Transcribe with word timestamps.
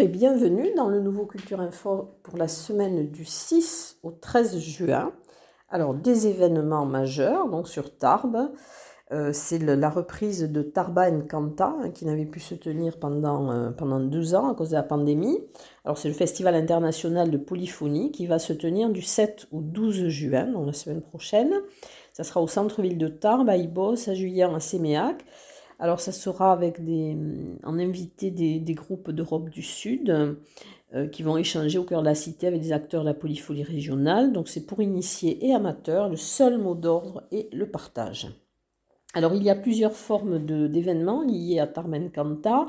Et 0.00 0.06
bienvenue 0.06 0.72
dans 0.76 0.88
le 0.88 1.00
nouveau 1.00 1.26
Culture 1.26 1.60
Info 1.60 2.14
pour 2.22 2.38
la 2.38 2.46
semaine 2.46 3.10
du 3.10 3.24
6 3.24 3.96
au 4.04 4.12
13 4.12 4.58
juin. 4.60 5.12
Alors 5.70 5.92
des 5.92 6.28
événements 6.28 6.86
majeurs 6.86 7.48
donc 7.48 7.66
sur 7.66 7.96
Tarbes. 7.96 8.52
Euh, 9.10 9.30
c'est 9.32 9.58
la 9.58 9.90
reprise 9.90 10.52
de 10.52 10.62
Tarba 10.62 11.10
Canta 11.22 11.74
hein, 11.80 11.90
qui 11.90 12.04
n'avait 12.04 12.26
pu 12.26 12.38
se 12.38 12.54
tenir 12.54 13.00
pendant, 13.00 13.50
euh, 13.50 13.70
pendant 13.70 13.98
deux 13.98 14.36
ans 14.36 14.48
à 14.48 14.54
cause 14.54 14.70
de 14.70 14.76
la 14.76 14.84
pandémie. 14.84 15.40
Alors 15.84 15.98
c'est 15.98 16.08
le 16.08 16.14
festival 16.14 16.54
international 16.54 17.30
de 17.30 17.38
polyphonie 17.38 18.12
qui 18.12 18.28
va 18.28 18.38
se 18.38 18.52
tenir 18.52 18.90
du 18.90 19.02
7 19.02 19.48
au 19.50 19.62
12 19.62 20.06
juin, 20.06 20.44
donc 20.44 20.66
la 20.66 20.74
semaine 20.74 21.02
prochaine. 21.02 21.52
Ça 22.12 22.22
sera 22.22 22.40
au 22.40 22.46
centre-ville 22.46 22.98
de 22.98 23.08
Tarbes, 23.08 23.48
à 23.48 23.56
Ibos, 23.56 24.08
à 24.08 24.14
Juillan, 24.14 24.54
à 24.54 24.60
Séméac. 24.60 25.24
Alors 25.78 26.00
ça 26.00 26.12
sera 26.12 26.52
avec 26.52 26.84
des, 26.84 27.16
en 27.62 27.78
invité 27.78 28.30
des, 28.30 28.74
groupes 28.74 29.10
d'Europe 29.10 29.48
du 29.48 29.62
Sud 29.62 30.10
euh, 30.94 31.06
qui 31.08 31.22
vont 31.22 31.36
échanger 31.36 31.78
au 31.78 31.84
cœur 31.84 32.00
de 32.00 32.06
la 32.06 32.16
cité 32.16 32.48
avec 32.48 32.60
des 32.60 32.72
acteurs 32.72 33.02
de 33.02 33.08
la 33.08 33.14
polyphonie 33.14 33.62
régionale. 33.62 34.32
Donc 34.32 34.48
c'est 34.48 34.66
pour 34.66 34.82
initiés 34.82 35.46
et 35.46 35.54
amateurs, 35.54 36.08
le 36.08 36.16
seul 36.16 36.58
mot 36.58 36.74
d'ordre 36.74 37.22
est 37.30 37.52
le 37.54 37.70
partage. 37.70 38.28
Alors 39.14 39.34
il 39.34 39.42
y 39.42 39.50
a 39.50 39.54
plusieurs 39.54 39.94
formes 39.94 40.44
d'événements 40.68 41.22
liés 41.22 41.60
à 41.60 41.68
Tarmen 41.68 42.10
Kanta. 42.10 42.66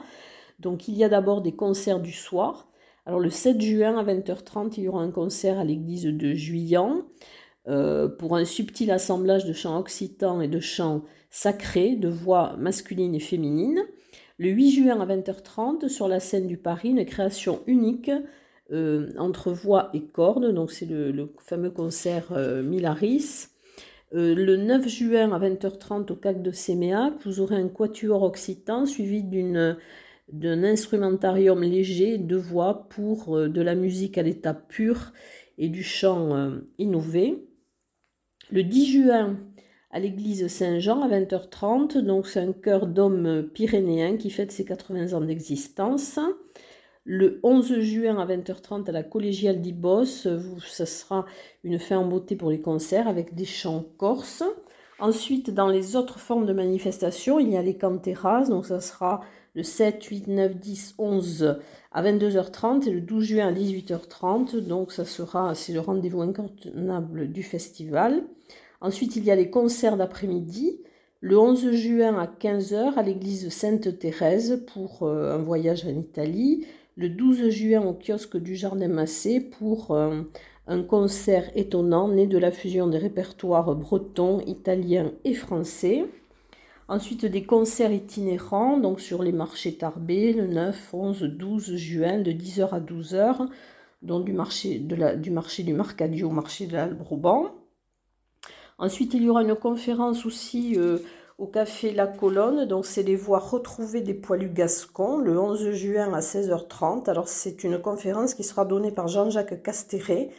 Donc 0.60 0.88
il 0.88 0.96
y 0.96 1.04
a 1.04 1.10
d'abord 1.10 1.42
des 1.42 1.54
concerts 1.54 2.00
du 2.00 2.12
soir. 2.12 2.68
Alors 3.08 3.20
le 3.20 3.32
7 3.32 3.60
juin 3.60 3.98
à 3.98 4.04
20h30, 4.04 4.74
il 4.78 4.84
y 4.84 4.88
aura 4.88 5.02
un 5.02 5.12
concert 5.12 5.58
à 5.58 5.64
l'église 5.64 6.04
de 6.04 6.34
Juillan 6.34 7.02
euh, 7.70 8.08
pour 8.08 8.36
un 8.36 8.46
subtil 8.46 8.90
assemblage 8.90 9.46
de 9.46 9.54
chants 9.54 9.78
occitans 9.78 10.42
et 10.42 10.48
de 10.48 10.60
chants 10.60 11.04
sacrés, 11.30 11.96
de 11.96 12.10
voix 12.10 12.56
masculines 12.58 13.14
et 13.14 13.20
féminines. 13.20 13.84
Le 14.40 14.50
8 14.50 14.72
juin 14.72 15.00
à 15.00 15.06
20h30, 15.06 15.88
sur 15.88 16.08
la 16.08 16.20
scène 16.20 16.48
du 16.48 16.58
Paris, 16.58 16.90
une 16.90 17.06
création 17.06 17.62
unique 17.68 18.10
euh, 18.72 19.12
entre 19.20 19.52
voix 19.52 19.92
et 19.94 20.02
cordes. 20.02 20.52
Donc 20.52 20.72
c'est 20.72 20.88
le, 20.88 21.32
fameux 21.38 21.70
concert 21.70 22.30
euh, 22.32 22.64
Milaris. 22.64 23.50
Le 24.12 24.56
9 24.56 24.88
juin 24.88 25.32
à 25.32 25.40
20h30 25.40 26.12
au 26.12 26.16
CAC 26.16 26.42
de 26.42 26.50
Séméac, 26.50 27.14
vous 27.24 27.40
aurez 27.40 27.58
un 27.58 27.68
quatuor 27.68 28.24
occitan 28.24 28.88
suivi 28.88 29.22
d'une 29.22 29.78
d'un 30.34 30.64
instrumentarium 30.64 31.62
léger 31.62 32.18
de 32.18 32.36
voix 32.36 32.88
pour 32.90 33.38
de 33.38 33.62
la 33.62 33.76
musique 33.76 34.18
à 34.18 34.24
l'état 34.24 34.56
pur 34.56 35.12
et 35.60 35.70
du 35.70 35.84
chant 35.84 36.52
innové. 36.80 37.49
Le 38.52 38.64
10 38.64 38.86
juin, 38.92 39.38
à 39.92 40.00
l'église 40.00 40.48
Saint-Jean 40.48 41.04
à 41.04 41.08
20h30. 41.08 42.00
Donc 42.00 42.26
c'est 42.26 42.40
un 42.40 42.52
chœur 42.52 42.88
d'hommes 42.88 43.48
pyrénéens 43.54 44.18
qui 44.18 44.32
fête 44.32 44.52
ses 44.52 44.66
80 44.66 45.14
ans 45.14 45.22
d'existence. 45.22 46.20
Le 47.04 47.40
11 47.44 47.80
juin 47.82 48.18
à 48.18 48.26
20h30 48.26 48.90
à 48.90 48.92
la 48.92 49.04
collégiale 49.04 49.62
d'Ibos, 49.62 50.06
ce 50.06 50.86
sera 50.86 51.26
une 51.64 51.78
fin 51.78 52.00
en 52.00 52.06
beauté 52.06 52.36
pour 52.36 52.50
les 52.50 52.60
concerts 52.60 53.08
avec 53.08 53.36
des 53.36 53.46
chants 53.46 53.86
corses. 53.98 54.44
Ensuite, 55.00 55.52
dans 55.52 55.70
les 55.70 55.96
autres 55.96 56.20
formes 56.20 56.46
de 56.46 56.52
manifestation, 56.52 57.40
il 57.40 57.50
y 57.50 57.58
a 57.58 57.62
les 57.62 57.78
canteras, 57.78 58.50
donc 58.50 58.66
ça 58.66 58.82
sera 58.82 59.22
le 59.56 59.64
7, 59.64 60.04
8, 60.04 60.28
9, 60.28 60.56
10, 60.58 60.96
11 60.98 61.60
à 61.92 62.04
22h30 62.04 62.88
et 62.88 62.92
le 62.92 63.02
12 63.02 63.24
juin 63.24 63.48
à 63.48 63.52
18h30. 63.54 64.58
Donc 64.60 64.92
ça 64.92 65.06
sera, 65.06 65.56
c'est 65.56 65.74
le 65.74 65.80
rendez-vous 65.80 66.22
incontournable 66.22 67.32
du 67.32 67.44
festival. 67.44 68.24
Ensuite, 68.82 69.16
il 69.16 69.24
y 69.24 69.32
a 69.32 69.36
les 69.36 69.50
concerts 69.50 69.98
d'après-midi. 69.98 70.82
Le 71.22 71.38
11 71.38 71.72
juin 71.72 72.18
à 72.18 72.28
15h 72.28 72.96
à 72.96 73.02
l'église 73.02 73.50
Sainte-Thérèse 73.50 74.64
pour 74.74 75.04
euh, 75.04 75.36
un 75.36 75.40
voyage 75.40 75.86
en 75.86 75.98
Italie. 75.98 76.66
Le 76.96 77.10
12 77.10 77.50
juin 77.50 77.82
au 77.86 77.94
kiosque 77.94 78.38
du 78.38 78.56
Jardin 78.56 78.88
Massé 78.88 79.40
pour 79.40 79.92
euh, 79.92 80.22
un 80.70 80.84
concert 80.84 81.50
étonnant 81.56 82.08
né 82.10 82.28
de 82.28 82.38
la 82.38 82.52
fusion 82.52 82.86
des 82.86 83.00
répertoires 83.00 83.74
bretons, 83.74 84.40
italiens 84.42 85.12
et 85.24 85.34
français. 85.34 86.06
Ensuite, 86.88 87.26
des 87.26 87.44
concerts 87.44 87.92
itinérants, 87.92 88.78
donc 88.78 89.02
sur 89.02 89.24
les 89.24 89.32
marchés 89.32 89.78
tarbés, 89.78 90.32
le 90.32 90.46
9, 90.46 90.94
11, 90.94 91.24
12 91.24 91.76
juin, 91.76 92.20
de 92.20 92.32
10h 92.32 92.70
à 92.70 92.80
12h, 92.80 93.48
donc 94.04 94.26
du 94.26 94.34
marché, 94.34 94.78
du, 94.78 95.32
marché 95.32 95.64
du 95.64 95.74
Marcadio 95.74 96.30
au 96.30 96.32
marché 96.32 96.68
de 96.68 96.74
l'Albrouban. 96.74 97.48
Ensuite, 98.78 99.16
il 99.16 99.24
y 99.24 99.30
aura 99.30 99.42
une 99.42 99.56
conférence 99.56 100.28
aussi 100.28 100.76
euh, 100.78 101.00
au 101.40 101.48
Café 101.48 101.92
La 101.94 102.06
Colonne, 102.06 102.66
donc 102.66 102.86
c'est 102.86 103.04
les 103.04 103.16
voix 103.16 103.40
retrouvées 103.40 104.02
des 104.02 104.14
poilus 104.14 104.52
gascons, 104.52 105.18
le 105.18 105.40
11 105.40 105.72
juin 105.72 106.14
à 106.14 106.20
16h30. 106.20 107.10
Alors, 107.10 107.28
c'est 107.28 107.64
une 107.64 107.80
conférence 107.80 108.36
qui 108.36 108.44
sera 108.44 108.66
donnée 108.66 108.92
par 108.92 109.08
Jean-Jacques 109.08 109.64
Castéré, 109.64 110.30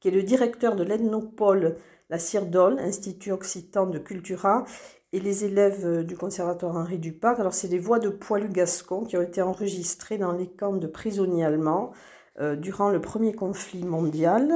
qui 0.00 0.08
est 0.08 0.12
le 0.12 0.22
directeur 0.22 0.76
de 0.76 0.84
l'Ethnopole 0.84 1.76
La 2.10 2.18
Cirdole, 2.18 2.78
Institut 2.78 3.32
Occitan 3.32 3.86
de 3.86 3.98
Cultura, 3.98 4.64
et 5.12 5.20
les 5.20 5.44
élèves 5.44 5.86
euh, 5.86 6.02
du 6.02 6.16
Conservatoire 6.16 6.76
Henri 6.76 6.98
Dupac. 6.98 7.38
Alors, 7.40 7.54
c'est 7.54 7.68
des 7.68 7.78
voix 7.78 7.98
de 7.98 8.10
poilus 8.10 8.50
gascons 8.50 9.04
qui 9.04 9.16
ont 9.16 9.22
été 9.22 9.40
enregistrées 9.42 10.18
dans 10.18 10.32
les 10.32 10.48
camps 10.48 10.76
de 10.76 10.86
prisonniers 10.86 11.44
allemands 11.44 11.92
euh, 12.40 12.56
durant 12.56 12.90
le 12.90 13.00
premier 13.00 13.32
conflit 13.32 13.84
mondial. 13.84 14.52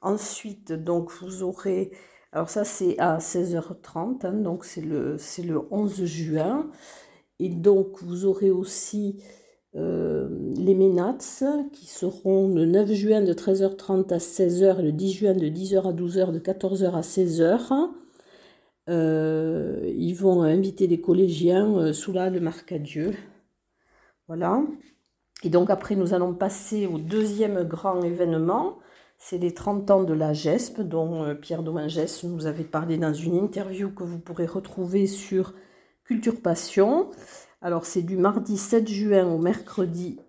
Ensuite, 0.00 0.72
donc, 0.72 1.10
vous 1.20 1.42
aurez. 1.42 1.92
Alors, 2.32 2.48
ça, 2.50 2.64
c'est 2.64 2.98
à 2.98 3.18
16h30, 3.18 4.26
hein, 4.26 4.32
donc 4.32 4.64
c'est 4.64 4.80
le, 4.80 5.16
le 5.44 5.60
11 5.70 6.04
juin. 6.04 6.70
Et 7.38 7.50
donc, 7.50 8.02
vous 8.02 8.24
aurez 8.24 8.50
aussi 8.50 9.22
euh, 9.76 10.28
les 10.56 10.74
Ménats 10.74 11.18
qui 11.72 11.86
seront 11.86 12.48
le 12.48 12.64
9 12.64 12.92
juin 12.92 13.20
de 13.20 13.34
13h30 13.34 14.12
à 14.12 14.18
16h 14.18 14.78
et 14.78 14.82
le 14.82 14.92
10 14.92 15.12
juin 15.12 15.34
de 15.34 15.46
10h 15.46 15.88
à 15.88 15.92
12h, 15.92 16.32
de 16.32 16.38
14h 16.38 16.92
à 16.92 17.02
16h. 17.02 17.90
Euh, 18.88 19.92
ils 19.94 20.14
vont 20.14 20.42
inviter 20.42 20.86
des 20.86 21.00
collégiens 21.00 21.76
euh, 21.76 21.92
sous 21.92 22.12
la 22.12 22.30
le 22.30 22.40
Marcadieu. 22.40 23.12
Voilà. 24.28 24.62
Et 25.42 25.50
donc 25.50 25.68
après, 25.68 25.94
nous 25.94 26.14
allons 26.14 26.32
passer 26.32 26.86
au 26.86 26.98
deuxième 26.98 27.64
grand 27.64 28.02
événement. 28.02 28.78
C'est 29.18 29.38
les 29.38 29.52
30 29.52 29.90
ans 29.90 30.04
de 30.04 30.14
la 30.14 30.32
GESP, 30.32 30.80
dont 30.82 31.34
Pierre 31.40 31.62
Domingès 31.62 32.24
nous 32.24 32.46
avait 32.46 32.64
parlé 32.64 32.98
dans 32.98 33.12
une 33.12 33.36
interview 33.36 33.90
que 33.90 34.04
vous 34.04 34.18
pourrez 34.18 34.46
retrouver 34.46 35.06
sur 35.06 35.54
Culture 36.04 36.40
Passion. 36.40 37.10
Alors 37.60 37.86
c'est 37.86 38.02
du 38.02 38.16
mardi 38.16 38.58
7 38.58 38.88
juin 38.88 39.26
au 39.26 39.38
mercredi 39.38 40.20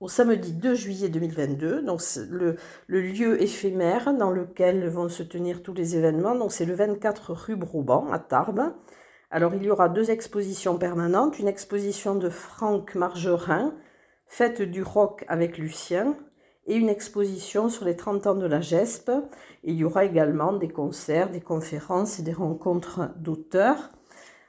au 0.00 0.08
samedi 0.08 0.52
2 0.52 0.74
juillet 0.74 1.08
2022. 1.08 1.82
Donc 1.82 2.00
le, 2.28 2.56
le, 2.86 3.00
lieu 3.00 3.42
éphémère 3.42 4.14
dans 4.14 4.30
lequel 4.30 4.86
vont 4.88 5.08
se 5.08 5.22
tenir 5.22 5.62
tous 5.62 5.74
les 5.74 5.96
événements. 5.96 6.34
Donc 6.34 6.52
c'est 6.52 6.64
le 6.64 6.74
24 6.74 7.32
rue 7.32 7.56
Brouban 7.56 8.10
à 8.12 8.18
Tarbes. 8.18 8.74
Alors 9.30 9.54
il 9.54 9.64
y 9.64 9.70
aura 9.70 9.88
deux 9.88 10.10
expositions 10.10 10.78
permanentes, 10.78 11.38
une 11.38 11.48
exposition 11.48 12.14
de 12.14 12.28
Franck 12.28 12.94
Margerin, 12.94 13.74
Fête 14.26 14.62
du 14.62 14.82
rock 14.82 15.24
avec 15.28 15.56
Lucien, 15.56 16.16
et 16.66 16.76
une 16.76 16.88
exposition 16.88 17.68
sur 17.68 17.84
les 17.84 17.96
30 17.96 18.26
ans 18.26 18.34
de 18.34 18.46
la 18.46 18.60
GESP. 18.60 19.10
il 19.62 19.76
y 19.76 19.84
aura 19.84 20.04
également 20.04 20.52
des 20.52 20.68
concerts, 20.68 21.30
des 21.30 21.40
conférences 21.40 22.18
et 22.18 22.22
des 22.22 22.32
rencontres 22.32 23.10
d'auteurs. 23.16 23.90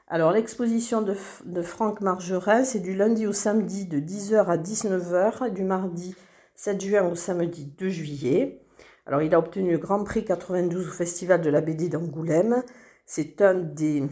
Alors 0.09 0.31
l'exposition 0.31 1.01
de, 1.01 1.61
Franck 1.61 1.99
Margerin, 1.99 2.63
c'est 2.63 2.79
du 2.79 2.95
lundi 2.95 3.27
au 3.27 3.33
samedi 3.33 3.85
de 3.85 3.99
10h 3.99 4.45
à 4.45 4.57
19h, 4.57 5.51
du 5.51 5.65
mardi 5.65 6.15
7 6.55 6.79
juin 6.79 7.09
au 7.09 7.15
samedi 7.15 7.65
2 7.77 7.89
juillet. 7.89 8.61
Alors 9.05 9.21
il 9.21 9.35
a 9.35 9.39
obtenu 9.39 9.71
le 9.71 9.77
Grand 9.77 10.01
Prix 10.05 10.23
92 10.23 10.87
au 10.87 10.91
Festival 10.91 11.41
de 11.41 11.49
la 11.49 11.59
BD 11.59 11.89
d'Angoulême. 11.89 12.63
C'est 13.05 13.41
un 13.41 13.55
des 13.55 14.03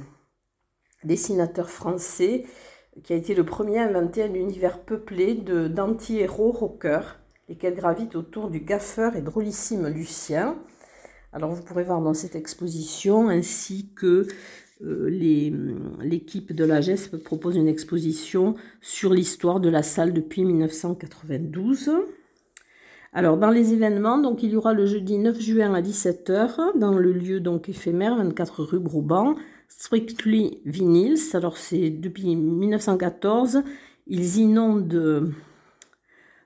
dessinateurs 1.05 1.69
français 1.69 2.43
qui 3.03 3.13
a 3.13 3.15
été 3.15 3.33
le 3.33 3.45
premier 3.45 3.79
à 3.79 3.87
inventer 3.87 4.23
un 4.23 4.33
univers 4.33 4.81
peuplé 4.81 5.33
d'anti-héros 5.33 6.51
rockers, 6.51 7.19
lesquels 7.47 7.75
gravitent 7.75 8.17
autour 8.17 8.49
du 8.49 8.59
gaffeur 8.59 9.15
et 9.15 9.21
drôlissime 9.21 9.87
Lucien. 9.87 10.57
Alors 11.31 11.51
vous 11.51 11.63
pourrez 11.63 11.83
voir 11.83 12.01
dans 12.01 12.13
cette 12.13 12.35
exposition 12.35 13.29
ainsi 13.29 13.91
que 13.93 14.27
l'équipe 14.81 16.53
de 16.53 16.65
la 16.65 16.81
GESP 16.81 17.17
propose 17.17 17.55
une 17.55 17.67
exposition 17.67 18.55
sur 18.81 19.13
l'histoire 19.13 19.59
de 19.59 19.69
la 19.69 19.83
salle 19.83 20.13
depuis 20.13 20.43
1992. 20.43 21.91
Alors, 23.13 23.37
dans 23.37 23.49
les 23.49 23.71
événements, 23.71 24.17
donc, 24.17 24.43
il 24.43 24.51
y 24.51 24.55
aura 24.57 24.73
le 24.73 24.85
jeudi 24.85 25.17
9 25.17 25.39
juin 25.39 25.73
à 25.73 25.81
17h, 25.81 26.77
dans 26.77 26.93
le 26.93 27.13
lieu 27.13 27.39
donc 27.39 27.69
éphémère, 27.69 28.17
24 28.17 28.63
rue 28.63 28.79
Brouban, 28.79 29.35
Strictly 29.69 30.61
Vinyls. 30.65 31.33
Alors, 31.33 31.55
c'est 31.57 31.89
depuis 31.89 32.35
1914, 32.35 33.63
ils 34.07 34.37
inondent 34.39 35.33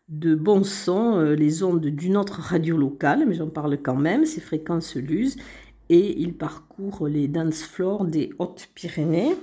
de 0.09 0.35
bons 0.35 0.63
sons 0.63 1.17
euh, 1.17 1.35
les 1.35 1.63
ondes 1.63 1.85
d'une 1.85 2.17
autre 2.17 2.39
radio 2.41 2.77
locale, 2.77 3.25
mais 3.27 3.35
j'en 3.35 3.49
parle 3.49 3.77
quand 3.81 3.95
même, 3.95 4.25
c'est 4.25 4.41
Fréquence 4.41 4.95
Luz 4.95 5.37
et 5.89 6.19
il 6.21 6.35
parcourt 6.35 7.07
les 7.07 7.27
dance 7.27 7.63
floors 7.63 8.05
des 8.05 8.29
Hautes-Pyrénées. 8.39 9.35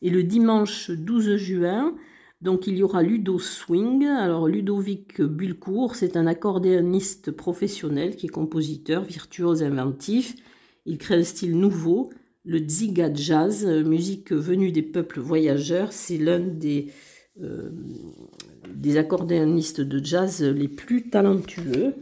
Et 0.00 0.10
le 0.10 0.22
dimanche 0.22 0.90
12 0.90 1.36
juin, 1.36 1.94
Donc 2.40 2.66
il 2.66 2.76
y 2.76 2.82
aura 2.82 3.02
Ludo 3.02 3.38
Swing. 3.38 4.04
Alors 4.06 4.48
Ludovic 4.48 5.20
Bulcourt, 5.20 5.94
c'est 5.94 6.16
un 6.16 6.26
accordéoniste 6.26 7.30
professionnel 7.30 8.16
qui 8.16 8.26
est 8.26 8.30
compositeur, 8.30 9.04
virtuose, 9.04 9.62
inventif. 9.62 10.34
Il 10.86 10.98
crée 10.98 11.16
un 11.16 11.22
style 11.22 11.56
nouveau, 11.56 12.10
le 12.44 12.58
Ziga 12.58 13.14
Jazz, 13.14 13.64
musique 13.84 14.32
venue 14.32 14.72
des 14.72 14.82
peuples 14.82 15.20
voyageurs. 15.20 15.92
C'est 15.92 16.18
l'un 16.18 16.40
des, 16.40 16.88
euh, 17.40 17.70
des 18.74 18.96
accordéonistes 18.96 19.80
de 19.80 20.04
jazz 20.04 20.42
les 20.42 20.68
plus 20.68 21.10
talentueux. 21.10 21.94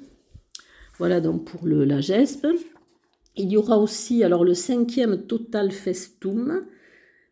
Voilà 0.99 1.21
donc 1.21 1.45
pour 1.45 1.67
le, 1.67 1.85
la 1.85 2.01
GESP. 2.01 2.47
Il 3.37 3.51
y 3.51 3.57
aura 3.57 3.79
aussi 3.79 4.25
alors 4.25 4.45
le 4.45 4.55
cinquième 4.55 5.23
Total 5.27 5.71
Festum, 5.71 6.65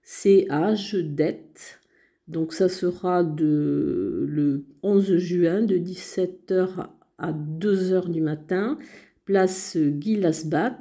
CH 0.03 0.95
dette. 0.95 1.81
Donc 2.29 2.53
ça 2.53 2.69
sera 2.69 3.25
de, 3.25 4.27
le 4.29 4.65
11 4.83 5.17
juin 5.17 5.63
de 5.63 5.77
17h 5.77 6.89
à 7.19 7.33
2h 7.33 8.11
du 8.11 8.21
matin, 8.21 8.79
place 9.25 9.77
Guy. 9.77 10.21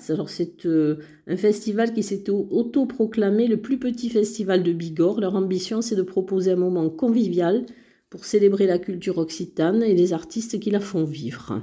Alors 0.10 0.30
c'est 0.30 0.66
euh, 0.66 0.98
un 1.26 1.38
festival 1.38 1.94
qui 1.94 2.04
s'est 2.04 2.30
autoproclamé 2.30 3.48
le 3.48 3.58
plus 3.58 3.80
petit 3.80 4.10
festival 4.10 4.62
de 4.62 4.74
Bigorre. 4.74 5.22
Leur 5.22 5.36
ambition 5.36 5.82
c'est 5.82 5.96
de 5.96 6.04
proposer 6.04 6.52
un 6.52 6.58
moment 6.58 6.90
convivial 6.90 7.66
pour 8.10 8.24
célébrer 8.24 8.68
la 8.68 8.80
culture 8.80 9.18
occitane 9.18 9.84
et 9.84 9.94
les 9.94 10.14
artistes 10.14 10.60
qui 10.60 10.70
la 10.70 10.80
font 10.80 11.04
vivre. 11.04 11.62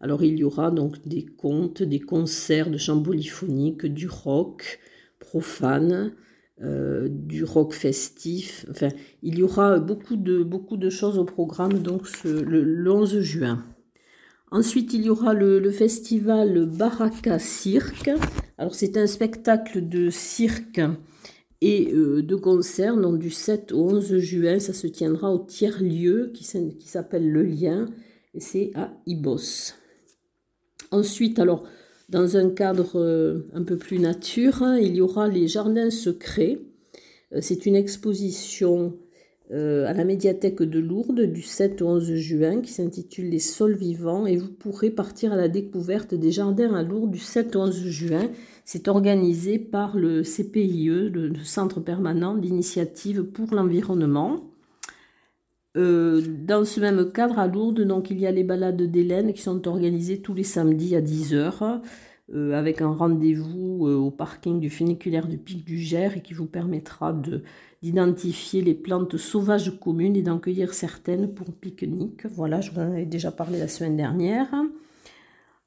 Alors 0.00 0.22
il 0.22 0.38
y 0.38 0.44
aura 0.44 0.70
donc 0.70 1.06
des 1.06 1.24
contes, 1.24 1.82
des 1.82 2.00
concerts 2.00 2.70
de 2.70 2.78
chant 2.78 3.02
polyphonique, 3.02 3.86
du 3.86 4.08
rock 4.08 4.78
profane, 5.18 6.12
euh, 6.62 7.08
du 7.10 7.44
rock 7.44 7.72
festif. 7.72 8.66
Enfin, 8.70 8.88
il 9.22 9.38
y 9.38 9.42
aura 9.42 9.78
beaucoup 9.78 10.16
de, 10.16 10.90
choses 10.90 11.18
au 11.18 11.24
programme 11.24 11.78
donc 11.80 12.06
le, 12.24 12.90
11 12.90 13.20
juin. 13.20 13.64
Ensuite, 14.50 14.94
il 14.94 15.04
y 15.04 15.10
aura 15.10 15.34
le, 15.34 15.70
festival 15.70 16.66
Baraka 16.66 17.38
Cirque. 17.38 18.10
Alors 18.58 18.74
c'est 18.74 18.96
un 18.96 19.06
spectacle 19.06 19.86
de 19.86 20.08
cirque 20.08 20.80
et 21.60 21.92
euh, 21.92 22.22
de 22.22 22.36
concert 22.36 22.96
donc 22.96 23.18
du 23.18 23.30
7 23.30 23.72
au 23.72 23.90
11 23.90 24.18
juin. 24.18 24.58
Ça 24.58 24.72
se 24.72 24.86
tiendra 24.86 25.32
au 25.32 25.38
tiers-lieu 25.38 26.30
qui, 26.34 26.46
qui 26.78 26.88
s'appelle 26.88 27.30
Le 27.30 27.42
Lien 27.42 27.86
et 28.34 28.40
c'est 28.40 28.70
à 28.74 28.92
Ibos. 29.06 29.74
Ensuite, 30.90 31.38
alors, 31.38 31.64
dans 32.08 32.36
un 32.36 32.50
cadre 32.50 32.92
euh, 32.96 33.48
un 33.52 33.62
peu 33.62 33.76
plus 33.76 33.98
nature, 33.98 34.62
hein, 34.62 34.78
il 34.78 34.96
y 34.96 35.00
aura 35.00 35.28
les 35.28 35.48
jardins 35.48 35.90
secrets. 35.90 36.58
Euh, 37.34 37.38
c'est 37.40 37.66
une 37.66 37.74
exposition 37.74 38.96
euh, 39.52 39.86
à 39.86 39.92
la 39.92 40.04
médiathèque 40.04 40.62
de 40.62 40.78
Lourdes 40.78 41.20
du 41.20 41.42
7 41.42 41.82
au 41.82 41.88
11 41.88 42.14
juin 42.14 42.60
qui 42.60 42.72
s'intitule 42.72 43.30
Les 43.30 43.38
sols 43.38 43.76
vivants 43.76 44.26
et 44.26 44.36
vous 44.36 44.50
pourrez 44.50 44.90
partir 44.90 45.32
à 45.32 45.36
la 45.36 45.48
découverte 45.48 46.14
des 46.14 46.30
jardins 46.30 46.74
à 46.74 46.82
Lourdes 46.82 47.10
du 47.10 47.18
7 47.18 47.56
au 47.56 47.60
11 47.60 47.86
juin. 47.86 48.30
C'est 48.64 48.88
organisé 48.88 49.58
par 49.58 49.96
le 49.96 50.22
CPIE, 50.22 51.10
le 51.12 51.32
Centre 51.44 51.80
permanent 51.80 52.36
d'initiative 52.36 53.22
pour 53.22 53.54
l'environnement. 53.54 54.42
Euh, 55.76 56.22
dans 56.26 56.64
ce 56.64 56.80
même 56.80 57.12
cadre, 57.12 57.38
à 57.38 57.46
Lourdes, 57.46 57.82
donc, 57.82 58.10
il 58.10 58.18
y 58.18 58.26
a 58.26 58.30
les 58.30 58.44
balades 58.44 58.82
d'Hélène 58.82 59.32
qui 59.32 59.42
sont 59.42 59.68
organisées 59.68 60.22
tous 60.22 60.32
les 60.32 60.42
samedis 60.42 60.96
à 60.96 61.02
10h, 61.02 61.80
euh, 62.34 62.52
avec 62.54 62.80
un 62.80 62.92
rendez-vous 62.92 63.86
euh, 63.86 63.94
au 63.94 64.10
parking 64.10 64.58
du 64.58 64.70
funiculaire 64.70 65.28
du 65.28 65.36
Pic 65.36 65.64
du 65.64 65.78
Gers 65.78 66.16
et 66.16 66.22
qui 66.22 66.32
vous 66.32 66.46
permettra 66.46 67.14
d'identifier 67.82 68.62
les 68.62 68.74
plantes 68.74 69.18
sauvages 69.18 69.78
communes 69.78 70.16
et 70.16 70.22
d'en 70.22 70.38
cueillir 70.38 70.72
certaines 70.72 71.34
pour 71.34 71.52
pique-nique. 71.52 72.26
Voilà, 72.26 72.62
je 72.62 72.70
vous 72.70 72.80
en 72.80 72.94
ai 72.94 73.04
déjà 73.04 73.30
parlé 73.30 73.58
la 73.58 73.68
semaine 73.68 73.96
dernière. 73.96 74.48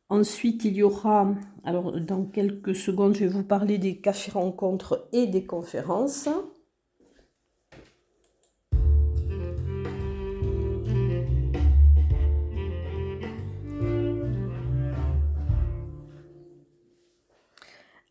Ensuite, 0.09 0.65
il 0.65 0.75
y 0.75 0.81
aura, 0.81 1.35
alors 1.63 1.99
dans 1.99 2.25
quelques 2.25 2.75
secondes, 2.75 3.13
je 3.13 3.19
vais 3.19 3.27
vous 3.27 3.43
parler 3.43 3.77
des 3.77 3.97
cafés-rencontres 3.97 5.07
et 5.13 5.27
des 5.27 5.43
conférences. 5.43 6.27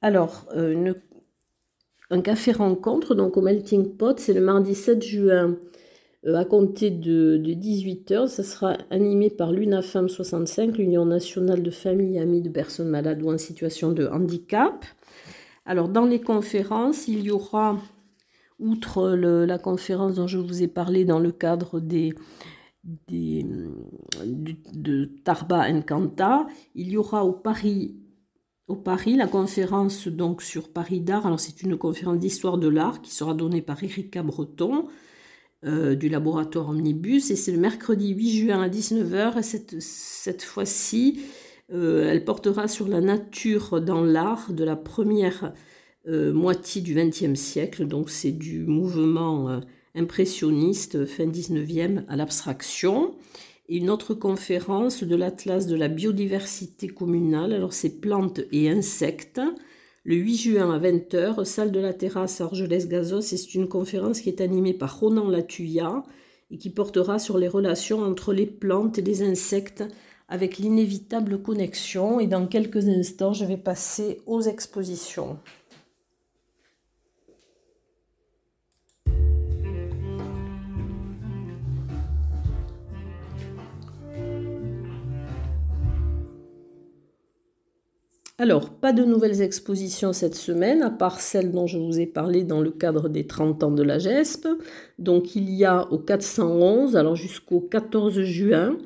Alors, 0.09 0.47
euh, 0.57 0.95
un 2.09 2.23
café 2.23 2.53
rencontre, 2.53 3.15
donc 3.15 3.37
au 3.37 3.43
Melting 3.43 3.95
Pot, 3.95 4.19
c'est 4.19 4.33
le 4.33 4.41
mardi 4.41 4.75
7 4.75 5.05
juin 5.05 5.59
euh, 6.25 6.35
à 6.35 6.47
compter 6.47 6.91
de, 6.91 7.37
18h. 7.37 8.27
Ça 8.29 8.43
sera 8.43 8.79
animé 8.89 9.29
par 9.29 9.53
l'UNAFAM 9.53 10.09
65, 10.09 10.79
l'Union 10.79 11.05
nationale 11.05 11.63
de 11.63 11.71
familles 11.71 12.17
et 12.17 12.21
amis 12.21 12.41
de 12.41 12.49
personnes 12.49 12.89
malades 12.89 13.23
ou 13.23 13.31
en 13.31 13.37
situation 13.37 13.93
de 13.93 14.07
handicap. 14.07 14.87
Alors, 15.67 15.91
dans 15.91 16.07
les 16.07 16.23
conférences, 16.23 17.07
il 17.07 17.21
y 17.25 17.31
aura, 17.31 17.77
outre 18.59 19.11
la 19.11 19.59
conférence 19.59 20.15
dont 20.15 20.27
je 20.27 20.39
vous 20.39 20.63
ai 20.63 20.69
parlé 20.69 21.05
dans 21.05 21.19
le 21.19 21.33
cadre 21.33 21.81
de 21.81 22.15
Tarba 25.23 25.69
Encanta, 25.69 26.47
il 26.75 26.89
y 26.89 26.97
aura 26.97 27.27
au 27.27 27.33
Paris 27.33 27.95
au 28.69 28.77
Paris, 28.77 29.17
la 29.17 29.27
conférence 29.27 30.07
donc 30.09 30.43
sur 30.43 30.69
Paris 30.69 31.01
d'art. 31.01 31.27
Alors 31.27 31.41
c'est 31.41 31.63
une 31.63 31.77
conférence 31.77 32.19
d'histoire 32.19 32.59
de 32.59 32.69
l'art 32.69 33.01
qui 33.01 33.13
sera 33.13 33.35
donnée 33.35 33.63
par 33.63 33.83
Erika 33.83 34.23
Breton 34.23 34.87
euh, 35.65 35.95
du 35.95 36.09
laboratoire 36.09 36.69
Omnibus 36.69 37.31
et 37.31 37.37
c'est 37.37 37.51
le 37.51 37.59
mercredi 37.59 38.11
8 38.11 38.31
juin 38.31 38.63
à 38.63 38.69
19h. 38.69 39.43
cette, 39.43 39.81
cette 39.81 40.43
fois-ci, 40.43 41.21
euh, 41.73 42.11
elle 42.11 42.25
portera 42.25 42.69
sur 42.69 42.89
la 42.89 43.01
nature 43.01 43.81
dans 43.81 44.03
l'art 44.03 44.53
de 44.53 44.65
la 44.65 44.77
première 44.77 45.55
euh, 46.07 46.33
moitié 46.35 46.83
du 46.83 46.95
XXe 46.95 47.35
siècle. 47.35 47.87
Donc 47.87 48.11
c'est 48.11 48.33
du 48.33 48.67
mouvement 48.67 49.63
impressionniste 49.95 51.07
fin 51.07 51.27
19e 51.27 52.05
à 52.09 52.17
l'abstraction 52.17 53.15
une 53.69 53.91
autre 53.91 54.15
conférence 54.15 55.05
de 55.05 55.15
l'Atlas 55.15 55.67
de 55.67 55.77
la 55.77 55.89
biodiversité 55.89 56.89
communale. 56.89 57.53
Alors, 57.53 57.75
c'est 57.75 58.01
plantes 58.01 58.41
et 58.51 58.71
insectes. 58.71 59.41
Le 60.05 60.17
8 60.17 60.37
juin 60.37 60.75
à 60.75 60.79
20h, 60.79 61.45
salle 61.45 61.71
de 61.71 61.81
la 61.81 61.93
terrasse 61.93 62.41
Argelès-Gazos. 62.41 63.21
C'est 63.21 63.55
une 63.55 63.69
conférence 63.69 64.21
qui 64.23 64.31
est 64.31 64.41
animée 64.41 64.73
par 64.73 64.99
Ronan 64.99 65.29
Latuya 65.29 66.03
et 66.51 66.57
qui 66.57 66.71
portera 66.71 67.19
sur 67.19 67.37
les 67.37 67.49
relations 67.49 68.01
entre 68.01 68.33
les 68.33 68.47
plantes 68.47 68.97
et 68.99 69.03
les 69.03 69.23
insectes 69.23 69.85
avec 70.29 70.57
l'inévitable 70.57 71.43
connexion. 71.43 72.21
Et 72.21 72.27
dans 72.27 72.47
quelques 72.47 72.89
instants, 72.89 73.35
je 73.35 73.45
vais 73.45 73.59
passer 73.59 74.23
aux 74.25 74.41
expositions. 74.41 75.39
Alors, 88.41 88.71
pas 88.71 88.93
de 88.93 89.05
nouvelles 89.05 89.43
expositions 89.43 90.13
cette 90.13 90.37
semaine, 90.37 90.83
à 90.83 90.91
part 90.91 91.21
celle 91.21 91.51
dont 91.51 91.67
je 91.67 91.77
vous 91.77 91.99
ai 91.99 92.07
parlé 92.07 92.45
dans 92.45 92.61
le 92.61 92.71
cadre 92.71 93.09
des 93.09 93.27
30 93.27 93.65
ans 93.65 93.73
de 93.73 93.83
la 93.83 93.99
GESP. 93.99 94.47
Donc, 95.01 95.35
il 95.35 95.51
y 95.51 95.65
a 95.65 95.91
au 95.91 95.99
411, 95.99 96.97
alors 96.97 97.17
jusqu'au 97.17 97.59
14 97.61 98.21
juin, 98.23 98.79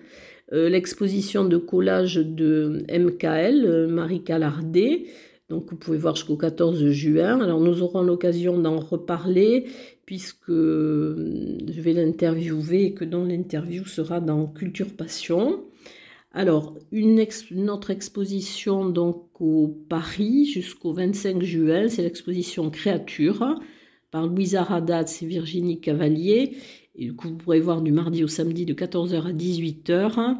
euh, 0.54 0.71
l'exposition 0.71 1.44
de 1.44 1.59
collage 1.59 2.14
de 2.14 2.82
MKL, 2.90 3.66
euh, 3.66 3.88
Marie 3.88 4.25
Calardet. 4.25 5.04
Donc, 5.50 5.71
vous 5.71 5.76
pouvez 5.76 5.99
voir 5.99 6.16
jusqu'au 6.16 6.38
14 6.38 6.88
juin. 6.88 7.38
Alors, 7.42 7.61
nous 7.61 7.82
aurons 7.82 8.00
l'occasion 8.00 8.59
d'en 8.59 8.80
reparler 8.80 9.66
puisque 10.06 10.49
euh, 10.49 11.59
je 11.71 11.80
vais 11.82 11.92
l'interviewer 11.92 12.85
et 12.85 12.94
que 12.94 13.04
dans 13.04 13.25
l'interview 13.25 13.85
sera 13.85 14.21
dans 14.21 14.47
Culture 14.47 14.97
Passion. 14.97 15.62
Alors, 16.34 16.78
une, 16.92 17.20
autre 17.68 17.90
exposition 17.90 18.88
donc 18.88 19.40
au 19.40 19.68
Paris 19.88 20.46
jusqu'au 20.46 20.94
25 20.94 21.42
juin, 21.42 21.88
c'est 21.88 22.02
l'exposition 22.02 22.70
Créature 22.70 23.60
par 24.10 24.26
Louisa 24.26 24.62
Radatz 24.62 25.22
et 25.22 25.26
Virginie 25.26 25.80
Cavalier, 25.80 26.56
que 26.96 27.28
vous 27.28 27.36
pourrez 27.36 27.60
voir 27.60 27.82
du 27.82 27.92
mardi 27.92 28.24
au 28.24 28.28
samedi 28.28 28.64
de 28.64 28.72
14h 28.72 29.26
à 29.26 29.32
18h. 29.32 30.36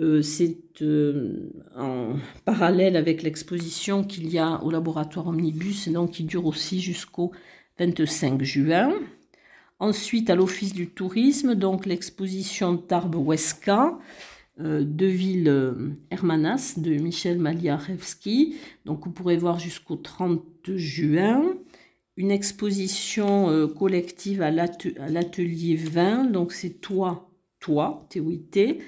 Euh, 0.00 0.22
c'est 0.22 0.58
euh, 0.82 1.50
en 1.76 2.16
parallèle 2.44 2.96
avec 2.96 3.22
l'exposition 3.22 4.04
qu'il 4.04 4.30
y 4.30 4.38
a 4.38 4.62
au 4.62 4.70
laboratoire 4.70 5.28
Omnibus, 5.28 5.88
et 5.88 5.90
donc 5.90 6.12
qui 6.12 6.24
dure 6.24 6.46
aussi 6.46 6.80
jusqu'au 6.80 7.32
25 7.78 8.42
juin. 8.42 8.92
Ensuite, 9.80 10.30
à 10.30 10.34
l'Office 10.34 10.72
du 10.72 10.88
tourisme, 10.88 11.54
donc 11.54 11.86
l'exposition 11.86 12.76
Tarbes 12.76 13.16
Euh, 14.60 14.82
de 14.84 15.06
villes 15.06 15.48
euh, 15.48 15.90
Hermanas 16.10 16.74
de 16.78 16.90
Michel 16.94 17.38
Maliarewski. 17.38 18.56
Donc 18.86 19.04
vous 19.04 19.12
pourrez 19.12 19.36
voir 19.36 19.60
jusqu'au 19.60 19.94
30 19.94 20.42
juin. 20.74 21.54
une 22.16 22.32
exposition 22.32 23.50
euh, 23.50 23.68
collective 23.68 24.42
à 24.42 24.50
l'atelier 24.50 25.76
20. 25.76 26.32
Donc 26.32 26.52
c'est 26.52 26.80
toi, 26.80 27.30
toi, 27.60 28.08
TOIT, 28.10 28.78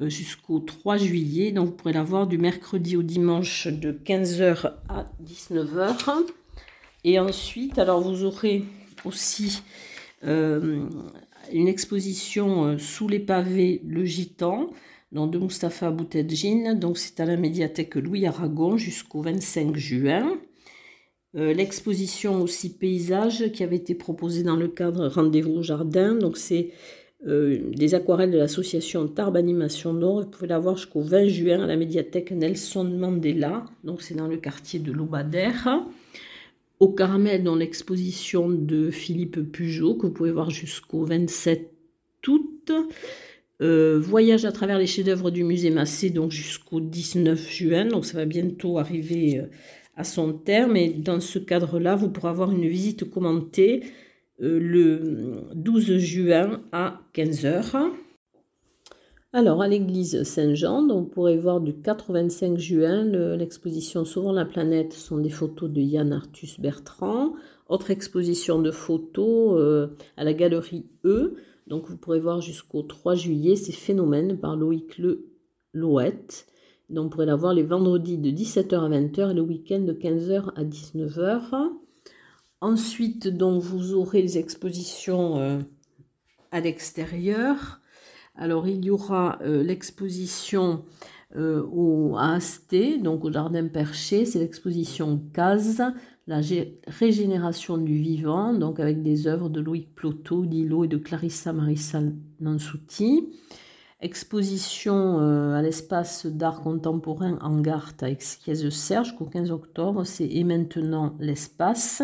jusqu'au 0.00 0.60
3 0.60 0.96
juillet. 0.96 1.52
Donc 1.52 1.66
vous 1.66 1.72
pourrez 1.72 1.92
la 1.92 2.04
voir 2.04 2.26
du 2.26 2.38
mercredi 2.38 2.96
au 2.96 3.02
dimanche 3.02 3.66
de 3.66 3.92
15h 3.92 4.72
à 4.88 5.10
19h. 5.22 6.24
Et 7.04 7.18
ensuite, 7.18 7.78
alors 7.78 8.00
vous 8.00 8.24
aurez 8.24 8.64
aussi 9.04 9.62
une 10.22 10.88
exposition 11.52 12.78
sous 12.78 13.08
les 13.08 13.20
pavés 13.20 13.82
Le 13.86 14.04
Gitan, 14.04 14.70
donc 15.12 15.30
de 15.30 15.38
Mustapha 15.38 15.90
Boutedjine. 15.90 16.78
Donc 16.78 16.98
c'est 16.98 17.20
à 17.20 17.24
la 17.24 17.36
médiathèque 17.36 17.94
Louis 17.96 18.26
Aragon 18.26 18.76
jusqu'au 18.76 19.22
25 19.22 19.76
juin. 19.76 20.38
Euh, 21.36 21.52
l'exposition 21.52 22.40
aussi 22.40 22.74
paysage 22.74 23.52
qui 23.52 23.62
avait 23.62 23.76
été 23.76 23.94
proposée 23.94 24.42
dans 24.42 24.56
le 24.56 24.68
cadre 24.68 25.08
Rendez-vous 25.08 25.58
au 25.58 25.62
jardin. 25.62 26.14
Donc 26.14 26.36
c'est 26.36 26.70
euh, 27.26 27.70
des 27.74 27.94
aquarelles 27.94 28.30
de 28.30 28.38
l'association 28.38 29.06
Tarbes 29.08 29.36
Animation 29.36 29.92
Nord. 29.92 30.22
Vous 30.22 30.28
pouvez 30.28 30.46
la 30.48 30.58
voir 30.58 30.76
jusqu'au 30.76 31.02
20 31.02 31.26
juin 31.26 31.62
à 31.62 31.66
la 31.66 31.76
médiathèque 31.76 32.32
Nelson 32.32 32.84
Mandela. 32.84 33.64
Donc 33.84 34.02
c'est 34.02 34.14
dans 34.14 34.28
le 34.28 34.36
quartier 34.36 34.78
de 34.80 34.92
Lobader. 34.92 35.50
Au 36.80 36.88
Carmel, 36.90 37.42
dans 37.42 37.56
l'exposition 37.56 38.48
de 38.48 38.90
Philippe 38.90 39.50
Pujot, 39.50 39.96
que 39.96 40.06
vous 40.06 40.12
pouvez 40.12 40.30
voir 40.30 40.50
jusqu'au 40.50 41.04
27 41.04 41.72
août. 42.28 42.72
Euh, 43.60 43.98
voyage 43.98 44.44
à 44.44 44.52
travers 44.52 44.78
les 44.78 44.86
chefs-d'œuvre 44.86 45.30
du 45.30 45.42
musée 45.44 45.70
Massé, 45.70 46.10
donc 46.10 46.30
jusqu'au 46.30 46.80
19 46.80 47.50
juin. 47.50 47.86
Donc 47.86 48.06
ça 48.06 48.18
va 48.18 48.24
bientôt 48.24 48.78
arriver 48.78 49.42
à 49.96 50.04
son 50.04 50.32
terme. 50.32 50.76
Et 50.76 50.88
dans 50.90 51.20
ce 51.20 51.38
cadre-là, 51.38 51.96
vous 51.96 52.08
pourrez 52.08 52.30
avoir 52.30 52.50
une 52.50 52.66
visite 52.68 53.10
commentée 53.10 53.82
euh, 54.40 54.58
le 54.60 55.48
12 55.54 55.98
juin 55.98 56.62
à 56.72 57.00
15h. 57.14 57.90
Alors, 59.34 59.60
à 59.60 59.68
l'église 59.68 60.22
Saint-Jean, 60.22 60.88
on 60.88 61.04
pourrait 61.04 61.36
voir 61.36 61.60
du 61.60 61.74
4 61.74 62.10
au 62.10 62.12
25 62.14 62.56
juin 62.56 63.04
l'exposition 63.36 64.06
Sauvons 64.06 64.32
la 64.32 64.46
planète 64.46 64.94
sont 64.94 65.18
des 65.18 65.28
photos 65.28 65.70
de 65.70 65.80
Yann 65.82 66.14
Arthus 66.14 66.58
Bertrand. 66.58 67.34
Autre 67.68 67.90
exposition 67.90 68.62
de 68.62 68.70
photos 68.70 69.60
euh, 69.60 69.88
à 70.16 70.24
la 70.24 70.32
galerie 70.32 70.86
E. 71.04 71.36
Donc, 71.68 71.88
vous 71.88 71.96
pourrez 71.96 72.18
voir 72.18 72.40
jusqu'au 72.40 72.82
3 72.82 73.14
juillet 73.14 73.54
ces 73.54 73.72
phénomènes 73.72 74.38
par 74.38 74.56
Loïc 74.56 74.98
Le 74.98 75.28
Louette. 75.74 76.46
Donc, 76.88 77.06
on 77.06 77.08
pourrait 77.10 77.26
la 77.26 77.36
voir 77.36 77.52
les 77.52 77.62
vendredis 77.62 78.16
de 78.16 78.30
17h 78.30 78.74
à 78.74 78.88
20h 78.88 79.30
et 79.30 79.34
le 79.34 79.42
week-end 79.42 79.80
de 79.80 79.92
15h 79.92 80.52
à 80.56 80.64
19h. 80.64 81.70
Ensuite, 82.62 83.28
donc, 83.28 83.62
vous 83.62 83.94
aurez 83.94 84.22
les 84.22 84.38
expositions 84.38 85.38
euh, 85.38 85.58
à 86.50 86.60
l'extérieur. 86.60 87.80
Alors, 88.34 88.66
il 88.66 88.84
y 88.84 88.90
aura 88.90 89.38
euh, 89.42 89.62
l'exposition 89.62 90.84
euh, 91.36 91.62
au, 91.70 92.16
Asté, 92.16 92.98
donc 92.98 93.24
au 93.24 93.32
Jardin 93.32 93.68
Perché. 93.68 94.24
C'est 94.24 94.38
l'exposition 94.38 95.20
Case, 95.34 95.82
la 96.26 96.40
régénération 96.86 97.78
du 97.78 97.96
vivant, 97.98 98.54
donc 98.54 98.80
avec 98.80 99.02
des 99.02 99.26
œuvres 99.26 99.48
de 99.48 99.60
Louis 99.60 99.88
Ploto, 99.94 100.46
d'Hilo 100.46 100.84
et 100.84 100.88
de 100.88 100.96
Clarissa 100.96 101.52
Marissa 101.52 102.00
Nansouti. 102.40 103.28
Exposition 104.00 105.20
euh, 105.20 105.54
à 105.54 105.62
l'espace 105.62 106.24
d'art 106.26 106.60
contemporain 106.60 107.36
en 107.42 107.60
Garth 107.60 108.02
à 108.02 108.08
Exquiez-Serge 108.08 109.08
jusqu'au 109.08 109.26
15 109.26 109.50
octobre. 109.50 110.04
C'est 110.04 110.28
Et 110.28 110.44
maintenant 110.44 111.16
l'espace. 111.18 112.02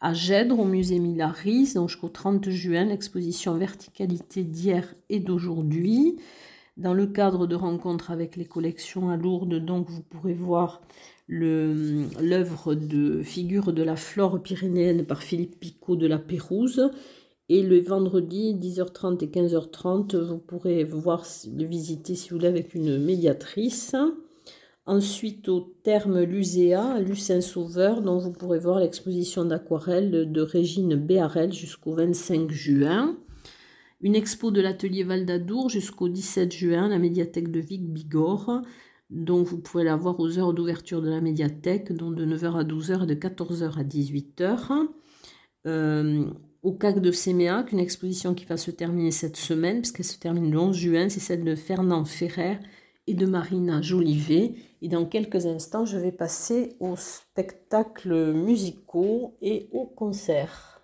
À 0.00 0.14
Gèdre, 0.14 0.58
au 0.58 0.64
musée 0.64 0.98
Milaris, 0.98 1.74
donc 1.74 1.90
jusqu'au 1.90 2.08
30 2.08 2.50
juin, 2.50 2.86
l'exposition 2.86 3.54
Verticalité 3.54 4.42
d'hier 4.42 4.94
et 5.10 5.20
d'aujourd'hui. 5.20 6.16
Dans 6.76 6.94
le 6.94 7.06
cadre 7.06 7.46
de 7.46 7.54
rencontres 7.54 8.10
avec 8.10 8.36
les 8.36 8.46
collections 8.46 9.10
à 9.10 9.16
Lourdes, 9.16 9.64
donc 9.64 9.90
vous 9.90 10.02
pourrez 10.02 10.34
voir 10.34 10.80
l'œuvre 11.28 12.74
de 12.74 13.22
figure 13.22 13.72
de 13.72 13.82
la 13.82 13.96
flore 13.96 14.42
pyrénéenne 14.42 15.04
par 15.04 15.22
Philippe 15.22 15.60
Picot 15.60 15.96
de 15.96 16.06
la 16.06 16.18
Pérouse 16.18 16.90
et 17.48 17.62
le 17.62 17.80
vendredi, 17.80 18.54
10h30 18.54 19.22
et 19.22 19.26
15h30, 19.26 20.16
vous 20.16 20.38
pourrez 20.38 20.84
voir, 20.84 21.26
le 21.54 21.66
visiter 21.66 22.14
si 22.14 22.30
vous 22.30 22.36
voulez 22.36 22.48
avec 22.48 22.74
une 22.74 22.96
médiatrice. 22.96 23.94
Ensuite, 24.86 25.50
au 25.50 25.74
terme 25.82 26.22
Luséa, 26.22 26.98
Lucin 27.00 27.42
Sauveur, 27.42 28.00
dont 28.00 28.16
vous 28.16 28.32
pourrez 28.32 28.58
voir 28.58 28.80
l'exposition 28.80 29.44
d'aquarelle 29.44 30.32
de 30.32 30.40
Régine 30.40 30.96
Béarel 30.96 31.52
jusqu'au 31.52 31.92
25 31.92 32.50
juin. 32.50 33.18
Une 34.02 34.16
expo 34.16 34.50
de 34.50 34.60
l'atelier 34.60 35.04
Val 35.04 35.24
d'Adour 35.24 35.70
jusqu'au 35.70 36.08
17 36.08 36.52
juin, 36.52 36.88
la 36.88 36.98
médiathèque 36.98 37.52
de 37.52 37.60
Vic 37.60 37.88
Bigorre, 37.88 38.62
dont 39.10 39.44
vous 39.44 39.58
pouvez 39.58 39.84
la 39.84 39.94
voir 39.94 40.18
aux 40.18 40.38
heures 40.40 40.52
d'ouverture 40.52 41.02
de 41.02 41.08
la 41.08 41.20
médiathèque, 41.20 41.92
dont 41.92 42.10
de 42.10 42.26
9h 42.26 42.58
à 42.58 42.64
12h 42.64 43.04
et 43.04 43.06
de 43.06 43.14
14h 43.14 43.78
à 43.78 43.84
18h. 43.84 44.88
Euh, 45.66 46.24
au 46.64 46.72
CAC 46.72 47.00
de 47.00 47.12
Séméac, 47.12 47.70
une 47.70 47.78
exposition 47.78 48.34
qui 48.34 48.44
va 48.44 48.56
se 48.56 48.72
terminer 48.72 49.12
cette 49.12 49.36
semaine, 49.36 49.82
puisqu'elle 49.82 50.04
se 50.04 50.18
termine 50.18 50.50
le 50.50 50.58
11 50.58 50.76
juin, 50.76 51.08
c'est 51.08 51.20
celle 51.20 51.44
de 51.44 51.54
Fernand 51.54 52.04
Ferrer 52.04 52.58
et 53.06 53.14
de 53.14 53.26
Marina 53.26 53.82
Jolivet. 53.82 54.54
Et 54.80 54.88
dans 54.88 55.06
quelques 55.06 55.46
instants, 55.46 55.84
je 55.84 55.98
vais 55.98 56.12
passer 56.12 56.76
aux 56.80 56.96
spectacles 56.96 58.32
musicaux 58.32 59.36
et 59.42 59.68
aux 59.70 59.86
concerts. 59.86 60.81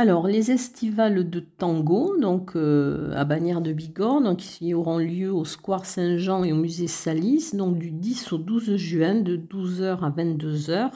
Alors, 0.00 0.28
les 0.28 0.50
estivales 0.50 1.28
de 1.28 1.40
tango, 1.40 2.16
donc 2.18 2.56
euh, 2.56 3.12
à 3.16 3.26
Bagnères 3.26 3.60
de 3.60 3.70
Bigorre, 3.70 4.22
donc, 4.22 4.38
qui 4.38 4.72
auront 4.72 4.96
lieu 4.96 5.30
au 5.30 5.44
Square 5.44 5.84
Saint-Jean 5.84 6.42
et 6.42 6.54
au 6.54 6.56
musée 6.56 6.86
Salis, 6.86 7.50
donc 7.52 7.76
du 7.76 7.90
10 7.90 8.32
au 8.32 8.38
12 8.38 8.76
juin, 8.76 9.16
de 9.16 9.36
12h 9.36 9.98
à 10.02 10.08
22h. 10.08 10.92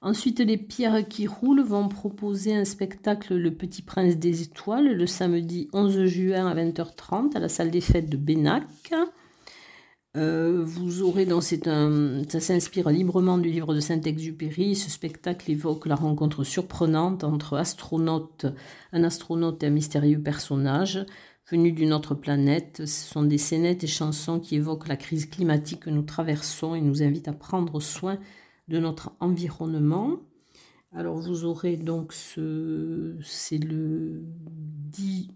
Ensuite, 0.00 0.40
les 0.40 0.56
Pierres 0.56 1.06
qui 1.06 1.26
roulent 1.26 1.60
vont 1.60 1.86
proposer 1.88 2.54
un 2.54 2.64
spectacle 2.64 3.36
Le 3.36 3.52
Petit 3.52 3.82
Prince 3.82 4.16
des 4.16 4.40
Étoiles 4.40 4.90
le 4.90 5.06
samedi 5.06 5.68
11 5.74 6.06
juin 6.06 6.46
à 6.46 6.54
20h30 6.54 7.36
à 7.36 7.40
la 7.40 7.50
salle 7.50 7.70
des 7.70 7.82
fêtes 7.82 8.08
de 8.08 8.16
Bénac. 8.16 8.64
Euh, 10.16 10.62
vous 10.64 11.02
aurez 11.02 11.26
donc 11.26 11.42
c'est 11.42 11.68
un, 11.68 12.22
ça 12.28 12.40
s'inspire 12.40 12.88
librement 12.88 13.38
du 13.38 13.50
livre 13.50 13.74
de 13.74 13.80
Saint-Exupéry. 13.80 14.74
Ce 14.74 14.90
spectacle 14.90 15.50
évoque 15.50 15.86
la 15.86 15.96
rencontre 15.96 16.44
surprenante 16.44 17.24
entre 17.24 17.54
un 17.54 17.60
astronaute 17.60 19.62
et 19.62 19.66
un 19.66 19.70
mystérieux 19.70 20.20
personnage 20.20 21.04
venu 21.50 21.72
d'une 21.72 21.92
autre 21.92 22.14
planète. 22.14 22.86
Ce 22.86 23.10
sont 23.10 23.22
des 23.22 23.38
scénettes 23.38 23.84
et 23.84 23.88
chansons 23.88 24.40
qui 24.40 24.56
évoquent 24.56 24.88
la 24.88 24.96
crise 24.96 25.26
climatique 25.26 25.80
que 25.80 25.90
nous 25.90 26.02
traversons 26.02 26.74
et 26.74 26.80
nous 26.80 27.02
invitent 27.02 27.28
à 27.28 27.32
prendre 27.32 27.80
soin 27.80 28.18
de 28.68 28.78
notre 28.78 29.12
environnement. 29.20 30.20
Alors 30.92 31.18
vous 31.18 31.44
aurez 31.44 31.76
donc 31.76 32.14
ce, 32.14 33.18
c'est 33.22 33.58
le 33.58 34.22
10, 34.24 35.28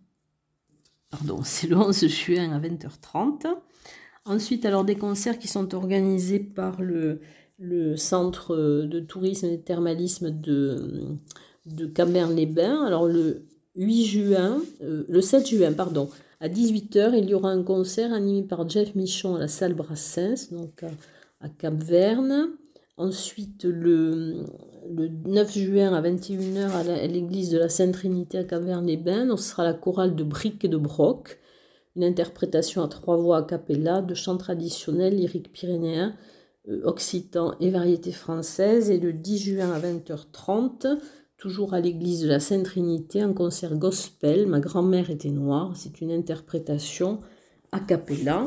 pardon, 1.11 1.41
c'est 1.45 1.67
le 1.67 1.77
11 1.77 2.07
juin 2.07 2.53
à 2.53 2.59
20h30. 2.59 3.55
Ensuite, 4.25 4.65
alors 4.65 4.85
des 4.85 4.95
concerts 4.95 5.39
qui 5.39 5.49
sont 5.49 5.75
organisés 5.75 6.39
par 6.39 6.81
le, 6.81 7.21
centre 7.97 8.57
de 8.57 9.01
tourisme 9.01 9.47
et 9.47 9.57
de 9.57 9.63
thermalisme 9.63 10.31
de, 10.31 11.17
de 11.67 12.35
les 12.35 12.47
bains 12.47 12.85
Alors 12.85 13.07
le 13.07 13.47
8 13.77 14.05
juin, 14.05 14.63
euh, 14.83 15.05
le 15.09 15.21
7 15.21 15.49
juin, 15.49 15.73
pardon, 15.73 16.09
à 16.41 16.49
18h, 16.49 17.17
il 17.17 17.31
y 17.31 17.35
aura 17.35 17.51
un 17.51 17.63
concert 17.63 18.13
animé 18.13 18.43
par 18.43 18.69
Jeff 18.69 18.95
Michon 18.95 19.37
à 19.37 19.39
la 19.39 19.49
salle 19.49 19.75
Brassens, 19.75 20.51
donc 20.51 20.85
à, 21.41 21.49
Cap-Verne. 21.49 22.51
Ensuite, 22.97 23.65
le, 23.65 24.45
9 25.25 25.53
juin 25.57 25.95
à 25.95 26.03
21h 26.03 26.71
à 26.71 27.07
l'église 27.07 27.51
de 27.51 27.59
la 27.59 27.69
Sainte 27.69 27.93
Trinité 27.93 28.39
à 28.39 28.45
Cap-Verne-les-Bains, 28.45 29.37
ce 29.37 29.51
sera 29.51 29.65
la 29.65 29.73
chorale 29.73 30.15
de 30.15 30.25
Bric 30.25 30.65
et 30.65 30.69
de 30.69 30.77
Broc 30.77 31.39
une 31.97 32.05
interprétation 32.05 32.83
à 32.83 32.89
trois 32.89 33.17
voix 33.17 33.39
a 33.39 33.43
cappella 33.43 34.03
de 34.03 34.15
chants 34.15 34.39
traditionnels 34.39 35.17
lyriques 35.17 35.53
pyrénéens, 35.53 36.17
euh, 36.69 36.81
occitan 36.85 37.55
et 37.61 37.71
variétés 37.71 38.13
françaises. 38.13 38.91
Et 38.91 38.99
le 38.99 39.13
10 39.13 39.39
juin 39.39 39.73
à 39.73 39.81
20h30, 39.81 40.99
toujours 41.37 41.75
à 41.75 41.81
l'église 41.81 42.23
de 42.23 42.29
la 42.29 42.41
Sainte 42.41 42.65
Trinité, 42.65 43.21
un 43.21 43.33
concert 43.33 43.77
gospel. 43.77 44.47
Ma 44.47 44.61
grand-mère 44.61 45.11
était 45.11 45.31
noire. 45.31 45.73
C'est 45.77 46.01
une 46.01 46.13
interprétation 46.13 47.21
a 47.73 47.81
cappella. 47.81 48.47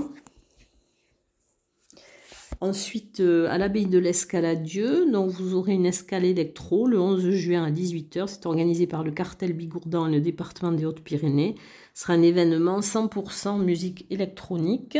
Ensuite, 2.62 3.20
euh, 3.20 3.48
à 3.50 3.58
l'abbaye 3.58 3.86
de 3.86 3.98
l'Escaladieu, 3.98 5.12
donc 5.12 5.32
vous 5.32 5.56
aurez 5.56 5.74
une 5.74 5.86
escale 5.86 6.24
électro 6.24 6.88
le 6.88 7.00
11 7.00 7.32
juin 7.32 7.66
à 7.66 7.72
18h. 7.72 8.28
C'est 8.28 8.46
organisé 8.46 8.88
par 8.88 9.04
le 9.04 9.12
cartel 9.12 9.54
Bigourdan 9.54 10.08
et 10.08 10.12
le 10.12 10.22
département 10.22 10.72
des 10.72 10.86
Hautes-Pyrénées. 10.86 11.56
Ce 11.96 12.04
sera 12.04 12.14
un 12.14 12.22
événement 12.22 12.82
100% 12.82 13.64
musique 13.64 14.06
électronique. 14.10 14.98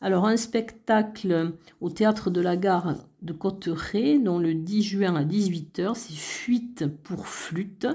Alors, 0.00 0.26
un 0.26 0.36
spectacle 0.36 1.52
au 1.80 1.90
théâtre 1.90 2.28
de 2.28 2.40
la 2.40 2.56
gare 2.56 2.96
de 3.22 3.32
Cotteret, 3.32 4.18
dont 4.18 4.40
le 4.40 4.54
10 4.54 4.82
juin 4.82 5.14
à 5.14 5.24
18h, 5.24 5.94
c'est 5.94 6.12
Fuite 6.12 6.86
pour 7.04 7.28
flûte. 7.28 7.86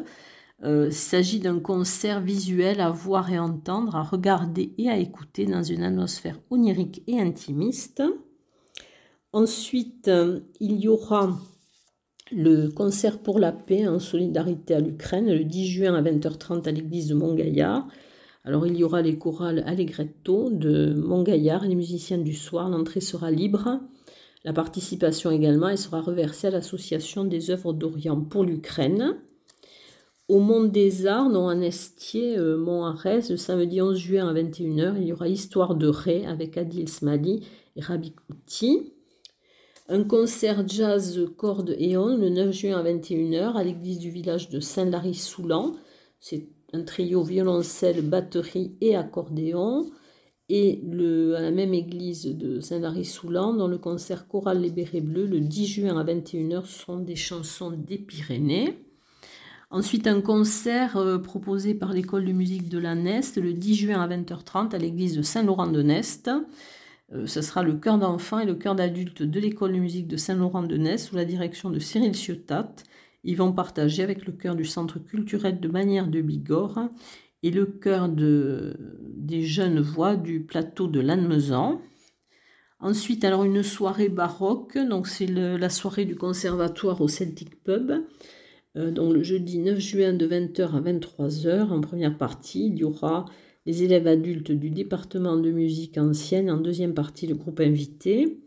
Euh, 0.63 0.85
il 0.87 0.93
s'agit 0.93 1.41
d'un 1.41 1.59
concert 1.59 2.21
visuel 2.21 2.79
à 2.79 2.91
voir 2.91 3.29
et 3.29 3.39
entendre, 3.39 3.97
à 3.97 4.03
regarder 4.03 4.73
et 4.77 4.89
à 4.89 4.97
écouter 4.97 5.45
dans 5.45 5.63
une 5.63 5.83
atmosphère 5.83 6.39
onirique 6.49 7.03
et 7.07 7.19
intimiste. 7.19 8.01
Ensuite, 9.33 10.07
euh, 10.07 10.39
il 10.61 10.79
y 10.79 10.87
aura 10.87 11.37
le 12.31 12.69
concert 12.69 13.19
pour 13.19 13.39
la 13.39 13.51
paix 13.51 13.87
en 13.87 13.99
solidarité 13.99 14.73
à 14.73 14.79
l'Ukraine 14.79 15.31
le 15.31 15.43
10 15.43 15.67
juin 15.67 15.93
à 15.93 16.01
20h30 16.01 16.67
à 16.67 16.71
l'église 16.71 17.07
de 17.07 17.13
Montgaillard. 17.13 17.87
Alors 18.43 18.65
il 18.67 18.75
y 18.75 18.83
aura 18.83 19.01
les 19.01 19.17
chorales 19.17 19.63
Allegretto 19.65 20.49
de 20.49 20.93
Montgaillard 20.93 21.65
et 21.65 21.67
les 21.67 21.75
musiciens 21.75 22.17
du 22.17 22.33
soir. 22.33 22.69
L'entrée 22.69 23.01
sera 23.01 23.31
libre. 23.31 23.79
La 24.43 24.53
participation 24.53 25.31
également 25.31 25.75
sera 25.75 26.01
reversée 26.01 26.47
à 26.47 26.51
l'association 26.51 27.25
des 27.25 27.49
œuvres 27.49 27.73
d'Orient 27.73 28.21
pour 28.21 28.43
l'Ukraine. 28.43 29.17
Au 30.27 30.39
Monde 30.39 30.71
des 30.71 31.05
Arts, 31.05 31.29
non 31.29 31.45
en 31.45 31.61
Estier, 31.61 32.37
euh, 32.37 32.57
Mont-Arès, 32.57 33.29
le 33.29 33.37
samedi 33.37 33.79
11 33.79 33.95
juin 33.95 34.27
à 34.27 34.33
21h, 34.33 34.95
il 34.97 35.03
y 35.03 35.13
aura 35.13 35.27
Histoire 35.27 35.75
de 35.75 35.87
Ré 35.87 36.25
avec 36.25 36.57
Adil 36.57 36.89
Smali 36.89 37.45
et 37.75 37.81
Rabi 37.81 38.11
Kouti. 38.11 38.94
Un 39.87 40.03
concert 40.03 40.67
jazz 40.67 41.27
corde 41.37 41.75
et 41.77 41.95
on 41.95 42.17
le 42.17 42.29
9 42.29 42.51
juin 42.51 42.79
à 42.79 42.83
21h 42.83 43.53
à 43.53 43.63
l'église 43.63 43.99
du 43.99 44.09
village 44.09 44.49
de 44.49 44.59
Saint-Lary-Soulan. 44.59 45.73
C'est 46.19 46.47
un 46.73 46.81
trio 46.81 47.21
violoncelle, 47.21 48.01
batterie 48.01 48.75
et 48.81 48.95
accordéon. 48.95 49.91
Et 50.49 50.81
le, 50.91 51.35
à 51.35 51.41
la 51.41 51.51
même 51.51 51.75
église 51.75 52.25
de 52.25 52.59
Saint-Lary-Soulan, 52.59 53.53
dans 53.53 53.67
le 53.67 53.77
concert 53.77 54.27
choral 54.27 54.61
Les 54.61 54.71
Bérets 54.71 55.01
Bleus, 55.01 55.27
le 55.27 55.39
10 55.39 55.67
juin 55.67 55.99
à 55.99 56.03
21h, 56.03 56.65
sont 56.65 56.97
des 56.97 57.15
chansons 57.15 57.69
des 57.69 57.99
Pyrénées. 57.99 58.79
Ensuite, 59.69 60.07
un 60.07 60.21
concert 60.21 60.97
euh, 60.97 61.19
proposé 61.19 61.75
par 61.75 61.93
l'école 61.93 62.25
de 62.25 62.31
musique 62.31 62.69
de 62.69 62.79
la 62.79 62.95
Nest 62.95 63.37
le 63.37 63.53
10 63.53 63.75
juin 63.75 64.01
à 64.01 64.07
20h30 64.07 64.73
à 64.73 64.79
l'église 64.79 65.15
de 65.15 65.21
Saint-Laurent 65.21 65.67
de 65.67 65.83
Nest. 65.83 66.31
Euh, 67.13 67.27
ce 67.27 67.41
sera 67.41 67.63
le 67.63 67.73
chœur 67.73 67.99
d'enfants 67.99 68.39
et 68.39 68.45
le 68.45 68.55
chœur 68.55 68.75
d'adultes 68.75 69.23
de 69.23 69.39
l'école 69.39 69.73
de 69.73 69.79
musique 69.79 70.07
de 70.07 70.17
Saint-Laurent 70.17 70.63
de 70.63 70.77
Nest 70.77 71.09
sous 71.09 71.15
la 71.15 71.25
direction 71.25 71.69
de 71.69 71.79
Cyril 71.79 72.15
Ciotat 72.15 72.75
ils 73.25 73.35
vont 73.35 73.51
partager 73.51 74.03
avec 74.03 74.25
le 74.25 74.31
chœur 74.31 74.55
du 74.55 74.65
Centre 74.65 74.99
culturel 74.99 75.59
de 75.59 75.67
Manière 75.67 76.07
de 76.07 76.21
Bigorre 76.21 76.89
et 77.41 77.49
le 77.49 77.65
chœur 77.65 78.07
de, 78.07 78.77
des 79.15 79.41
jeunes 79.41 79.79
voix 79.79 80.15
du 80.15 80.41
plateau 80.41 80.87
de 80.87 80.99
Lannemezan. 80.99 81.81
Ensuite, 82.79 83.25
alors 83.25 83.43
une 83.43 83.63
soirée 83.63 84.09
baroque, 84.09 84.77
donc 84.77 85.07
c'est 85.07 85.25
la 85.25 85.69
soirée 85.69 86.05
du 86.05 86.15
conservatoire 86.15 87.01
au 87.01 87.07
Celtic 87.07 87.63
Pub. 87.63 87.93
Euh, 88.77 88.91
donc 88.91 89.13
le 89.13 89.23
jeudi 89.23 89.57
9 89.57 89.79
juin 89.79 90.13
de 90.13 90.27
20h 90.27 90.75
à 90.75 90.81
23h, 90.81 91.71
en 91.71 91.81
première 91.81 92.17
partie, 92.17 92.67
il 92.67 92.77
y 92.77 92.83
aura 92.83 93.25
les 93.65 93.83
élèves 93.83 94.07
adultes 94.07 94.51
du 94.51 94.69
département 94.69 95.37
de 95.37 95.51
musique 95.51 95.97
ancienne, 95.97 96.51
en 96.51 96.57
deuxième 96.57 96.93
partie 96.93 97.27
le 97.27 97.35
groupe 97.35 97.59
invité. 97.59 98.39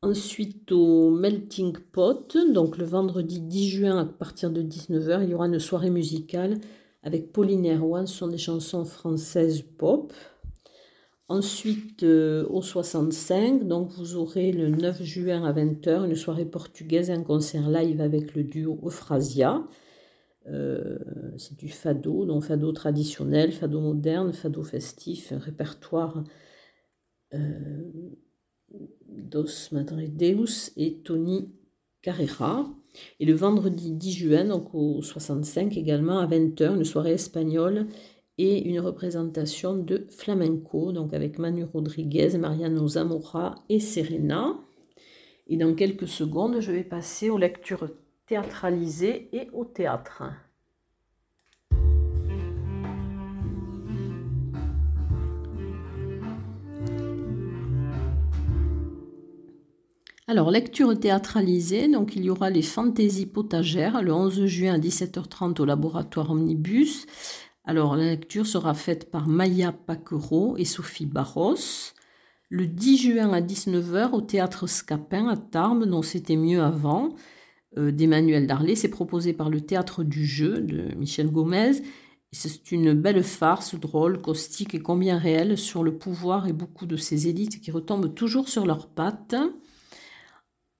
Ensuite, 0.00 0.70
au 0.70 1.10
Melting 1.10 1.76
Pot, 1.92 2.36
donc 2.52 2.78
le 2.78 2.84
vendredi 2.84 3.40
10 3.40 3.68
juin 3.68 3.98
à 3.98 4.04
partir 4.04 4.50
de 4.50 4.62
19h, 4.62 5.24
il 5.24 5.30
y 5.30 5.34
aura 5.34 5.46
une 5.46 5.58
soirée 5.58 5.90
musicale 5.90 6.58
avec 7.02 7.32
Pauline 7.32 7.66
Erwan, 7.66 8.06
ce 8.06 8.24
des 8.24 8.38
chansons 8.38 8.84
françaises 8.84 9.62
pop. 9.62 10.12
Ensuite, 11.28 12.04
euh, 12.04 12.46
au 12.48 12.62
65, 12.62 13.66
donc 13.66 13.90
vous 13.90 14.16
aurez 14.16 14.50
le 14.50 14.70
9 14.70 15.02
juin 15.02 15.44
à 15.44 15.52
20h 15.52 16.06
une 16.06 16.16
soirée 16.16 16.46
portugaise, 16.46 17.10
un 17.10 17.22
concert 17.22 17.68
live 17.68 18.00
avec 18.00 18.34
le 18.34 18.44
duo 18.44 18.78
Euphrasia. 18.82 19.62
Euh, 20.46 20.98
c'est 21.36 21.56
du 21.58 21.68
fado, 21.68 22.24
donc 22.24 22.44
fado 22.44 22.72
traditionnel, 22.72 23.52
fado 23.52 23.80
moderne, 23.80 24.32
fado 24.32 24.62
festif, 24.62 25.32
répertoire 25.36 26.24
euh, 27.34 27.82
Dos 29.08 29.70
Madre 29.72 30.06
Deus 30.08 30.72
et 30.76 31.00
Tony 31.02 31.52
Carrera. 32.02 32.74
Et 33.20 33.26
le 33.26 33.34
vendredi 33.34 33.92
10 33.92 34.12
juin, 34.12 34.44
donc 34.44 34.74
au 34.74 35.02
65 35.02 35.76
également, 35.76 36.18
à 36.18 36.26
20h, 36.26 36.76
une 36.76 36.84
soirée 36.84 37.12
espagnole 37.12 37.86
et 38.38 38.62
une 38.68 38.80
représentation 38.80 39.76
de 39.76 40.06
flamenco, 40.10 40.92
donc 40.92 41.12
avec 41.12 41.38
Manu 41.38 41.64
Rodriguez, 41.64 42.38
Mariano 42.38 42.86
Zamora 42.88 43.56
et 43.68 43.80
Serena. 43.80 44.58
Et 45.48 45.56
dans 45.56 45.74
quelques 45.74 46.08
secondes, 46.08 46.60
je 46.60 46.72
vais 46.72 46.84
passer 46.84 47.30
aux 47.30 47.38
lectures 47.38 47.88
théâtralisées 48.28 49.30
et 49.32 49.48
au 49.52 49.64
théâtre. 49.64 50.22
Alors, 60.30 60.50
lecture 60.50 61.00
théâtralisée, 61.00 61.88
donc 61.88 62.14
il 62.14 62.24
y 62.24 62.28
aura 62.28 62.50
les 62.50 62.60
fantaisies 62.60 63.24
potagères 63.24 64.02
le 64.02 64.12
11 64.12 64.44
juin 64.44 64.74
à 64.74 64.78
17h30 64.78 65.58
au 65.62 65.64
laboratoire 65.64 66.30
Omnibus. 66.30 67.06
Alors, 67.64 67.96
la 67.96 68.04
lecture 68.04 68.46
sera 68.46 68.74
faite 68.74 69.10
par 69.10 69.26
Maya 69.26 69.72
Paquereau 69.72 70.58
et 70.58 70.66
Sophie 70.66 71.06
Barros. 71.06 71.56
Le 72.50 72.66
10 72.66 72.98
juin 72.98 73.32
à 73.32 73.40
19h 73.40 74.10
au 74.12 74.20
théâtre 74.20 74.66
Scapin 74.66 75.28
à 75.28 75.36
Tarbes, 75.38 75.86
dont 75.86 76.02
c'était 76.02 76.36
mieux 76.36 76.62
avant, 76.62 77.14
d'Emmanuel 77.76 78.46
Darlé. 78.46 78.76
C'est 78.76 78.88
proposé 78.88 79.32
par 79.32 79.50
le 79.50 79.60
théâtre 79.60 80.04
du 80.04 80.26
jeu 80.26 80.60
de 80.60 80.94
Michel 80.96 81.30
Gomez. 81.30 81.82
C'est 82.30 82.72
une 82.72 82.92
belle 82.92 83.22
farce 83.22 83.74
drôle, 83.74 84.20
caustique 84.20 84.74
et 84.74 84.80
combien 84.80 85.16
réelle 85.16 85.56
sur 85.56 85.82
le 85.82 85.96
pouvoir 85.96 86.46
et 86.46 86.52
beaucoup 86.52 86.84
de 86.84 86.96
ces 86.96 87.26
élites 87.26 87.60
qui 87.60 87.70
retombent 87.70 88.14
toujours 88.14 88.48
sur 88.48 88.66
leurs 88.66 88.88
pattes. 88.88 89.34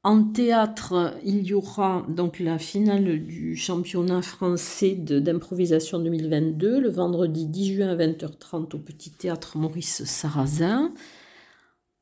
En 0.05 0.23
théâtre, 0.25 1.17
il 1.25 1.43
y 1.47 1.55
aura 1.55 2.07
donc 2.09 2.39
la 2.39 2.59
finale 2.59 3.25
du 3.25 3.57
championnat 3.57 4.23
français 4.23 4.95
d'improvisation 4.95 5.99
2022 5.99 6.81
le 6.81 6.89
vendredi 6.89 7.47
10 7.47 7.75
juin 7.75 7.89
à 7.89 7.97
20h30 7.97 8.77
au 8.77 8.79
Petit 8.79 9.11
Théâtre 9.11 9.57
Maurice 9.59 10.05
Sarrazin. 10.05 10.93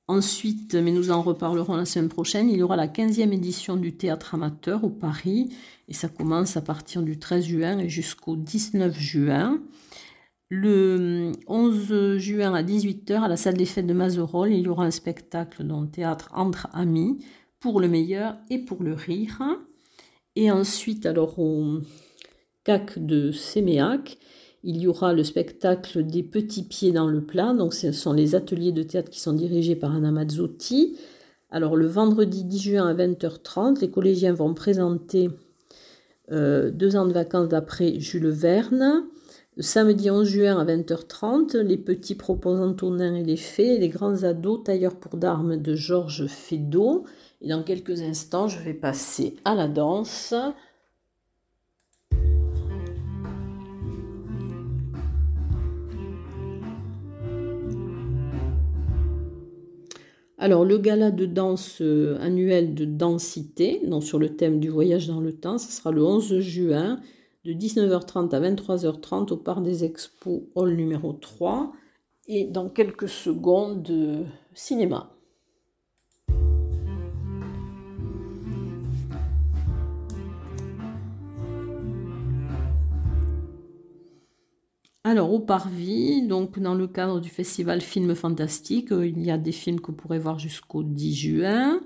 Ensuite, 0.09 0.77
mais 0.77 0.93
nous 0.93 1.11
en 1.11 1.21
reparlerons 1.21 1.75
la 1.75 1.85
semaine 1.85 2.09
prochaine, 2.09 2.49
il 2.49 2.59
y 2.59 2.63
aura 2.63 2.77
la 2.77 2.87
15e 2.87 3.33
édition 3.33 3.77
du 3.77 3.97
théâtre 3.97 4.35
amateur 4.35 4.85
au 4.85 4.89
Paris 4.89 5.53
et 5.89 5.95
ça 5.95 6.09
commence 6.09 6.57
à 6.57 6.61
partir 6.61 7.03
du 7.03 7.19
13 7.19 7.45
juin 7.45 7.79
et 7.79 7.89
jusqu'au 7.89 8.37
19 8.37 8.97
juin. 8.97 9.61
Le 10.49 11.33
11 11.49 12.19
juin 12.19 12.55
à 12.55 12.63
18h 12.63 13.21
à 13.21 13.27
la 13.27 13.37
salle 13.37 13.57
des 13.57 13.65
fêtes 13.65 13.89
de 13.89 13.95
Mazerolles, 13.95 14.53
il 14.53 14.61
y 14.61 14.69
aura 14.69 14.85
un 14.85 14.93
spectacle 14.93 15.65
dans 15.65 15.81
le 15.81 15.89
théâtre 15.89 16.31
entre 16.35 16.69
amis 16.73 17.19
pour 17.59 17.81
le 17.81 17.89
meilleur 17.89 18.37
et 18.49 18.59
pour 18.59 18.85
le 18.85 18.95
rire. 18.95 19.43
Et 20.37 20.53
ensuite, 20.53 21.05
alors 21.05 21.37
au 21.41 21.81
CAC 22.63 23.05
de 23.05 23.33
Séméac, 23.33 24.19
il 24.67 24.79
y 24.79 24.89
aura 24.89 25.13
le 25.13 25.23
spectacle 25.23 26.05
des 26.05 26.25
petits 26.25 26.65
pieds 26.65 26.91
dans 26.91 27.07
le 27.07 27.21
plat. 27.21 27.55
Donc, 27.55 27.73
ce 27.73 27.93
sont 27.93 28.13
les 28.13 28.35
ateliers 28.35 28.73
de 28.73 28.83
théâtre 28.83 29.11
qui 29.11 29.21
sont 29.21 29.33
dirigés 29.33 29.77
par 29.77 29.95
Anna 29.95 30.11
Mazzotti. 30.11 30.99
Alors, 31.51 31.77
le 31.77 31.87
vendredi 31.87 32.43
10 32.43 32.59
juin 32.59 32.87
à 32.89 32.93
20h30, 32.93 33.81
les 33.81 33.91
collégiens 33.91 34.33
vont 34.33 34.55
présenter 34.55 35.31
euh, 36.33 36.73
deux 36.73 36.97
ans 36.97 37.07
de 37.07 37.13
vacances 37.13 37.49
d'après 37.49 38.01
Jules 38.01 38.27
Verne. 38.27 39.05
Le 39.57 39.63
samedi 39.63 40.11
11 40.11 40.27
juin 40.27 40.59
à 40.59 40.65
20h30, 40.65 41.57
les 41.59 41.79
petits 41.79 42.17
proposant 42.17 42.71
Antonin 42.71 43.15
et 43.15 43.23
les 43.23 43.37
fées, 43.37 43.79
les 43.79 43.89
grands 43.89 44.25
ados 44.25 44.65
tailleurs 44.65 44.97
pour 44.97 45.17
d'armes 45.17 45.57
de 45.57 45.77
Georges 45.77 46.27
Feydeau. 46.27 47.05
Et 47.41 47.49
dans 47.49 47.63
quelques 47.63 48.03
instants, 48.03 48.49
je 48.49 48.59
vais 48.59 48.75
passer 48.75 49.37
à 49.45 49.55
la 49.55 49.69
danse. 49.69 50.35
Alors, 60.39 60.65
le 60.65 60.79
gala 60.79 61.11
de 61.11 61.25
danse 61.25 61.81
euh, 61.81 62.19
annuel 62.21 62.75
de 62.75 62.85
densité, 62.85 63.81
donc 63.87 64.05
sur 64.05 64.19
le 64.19 64.37
thème 64.37 64.61
du 64.61 64.69
voyage 64.69 65.07
dans 65.09 65.21
le 65.21 65.33
temps, 65.33 65.59
ce 65.59 65.73
sera 65.73 65.91
le 65.91 66.05
11 66.05 66.41
juin 66.41 67.01
de 67.45 67.53
19h30 67.53 68.35
à 68.35 68.41
23h30 68.41 69.33
au 69.33 69.37
Parc 69.37 69.63
des 69.63 69.85
Expos 69.85 70.43
Hall 70.55 70.75
numéro 70.75 71.15
3 71.15 71.73
et 72.29 72.45
dans 72.45 72.69
quelques 72.69 73.09
secondes, 73.09 74.27
cinéma. 74.53 75.16
Alors, 85.09 85.33
au 85.33 85.39
Parvis, 85.39 86.27
donc 86.27 86.59
dans 86.59 86.75
le 86.75 86.89
cadre 86.89 87.21
du 87.21 87.29
festival 87.29 87.81
Film 87.81 88.17
Fantastique, 88.17 88.91
euh, 88.91 89.07
il 89.07 89.25
y 89.25 89.31
a 89.31 89.39
des 89.39 89.53
films 89.53 89.79
que 89.79 89.87
vous 89.87 89.93
pourrez 89.93 90.19
voir 90.19 90.41
jusqu'au 90.41 90.83
10 90.83 91.15
juin. 91.15 91.81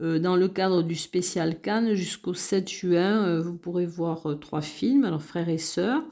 Euh, 0.00 0.20
dans 0.20 0.36
le 0.36 0.46
cadre 0.46 0.84
du 0.84 0.94
spécial 0.94 1.60
Cannes, 1.60 1.94
jusqu'au 1.94 2.34
7 2.34 2.70
juin, 2.70 3.26
euh, 3.26 3.42
vous 3.42 3.56
pourrez 3.56 3.84
voir 3.84 4.38
trois 4.40 4.60
films, 4.60 5.02
alors 5.02 5.22
Frères 5.22 5.48
et 5.48 5.58
Sœurs, 5.58 6.04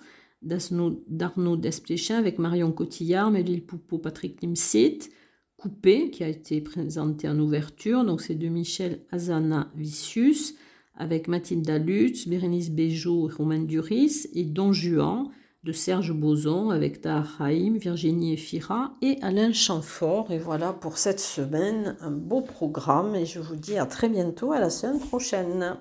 d'Arnaud 0.42 1.56
Desplechin 1.56 2.18
avec 2.18 2.40
Marion 2.40 2.72
Cotillard, 2.72 3.30
Mélile 3.30 3.64
Poupeau, 3.64 3.98
Patrick 3.98 4.42
Limsit, 4.42 5.08
Coupé, 5.56 6.10
qui 6.10 6.24
a 6.24 6.28
été 6.28 6.60
présenté 6.60 7.28
en 7.28 7.38
ouverture, 7.38 8.04
donc 8.04 8.22
c'est 8.22 8.34
de 8.34 8.48
Michel 8.48 9.02
Azana 9.12 9.70
Vicius, 9.76 10.56
avec 10.96 11.28
Mathilde 11.28 11.70
Lutz, 11.86 12.26
Bérénice 12.26 12.72
Béjot 12.72 13.30
et 13.30 13.34
Romain 13.34 13.62
Duris, 13.62 14.26
et 14.34 14.42
Don 14.42 14.72
Juan, 14.72 15.30
de 15.62 15.72
Serge 15.72 16.12
Boson 16.12 16.70
avec 16.70 17.02
Tahar 17.02 17.40
Haïm, 17.40 17.76
Virginie 17.76 18.32
Efira 18.32 18.94
et 19.02 19.18
Alain 19.20 19.52
Chamfort. 19.52 20.30
Et 20.30 20.38
voilà 20.38 20.72
pour 20.72 20.96
cette 20.96 21.20
semaine, 21.20 21.96
un 22.00 22.10
beau 22.10 22.40
programme 22.40 23.14
et 23.14 23.26
je 23.26 23.40
vous 23.40 23.56
dis 23.56 23.76
à 23.76 23.84
très 23.84 24.08
bientôt, 24.08 24.52
à 24.52 24.60
la 24.60 24.70
semaine 24.70 25.00
prochaine. 25.00 25.76